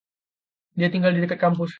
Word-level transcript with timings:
Dia 0.77 0.89
tinggal 0.89 1.13
di 1.13 1.21
dekat 1.21 1.37
kampus. 1.37 1.69